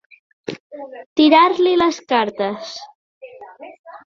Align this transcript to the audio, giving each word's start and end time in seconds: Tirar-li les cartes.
Tirar-li 1.21 1.75
les 1.83 2.01
cartes. 2.15 2.73